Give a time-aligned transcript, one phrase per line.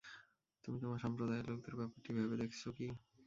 [0.63, 2.87] তুমি তোমার সম্প্রদায়ের লোকদের ব্যাপারটি ভেবে দেখেছ কি?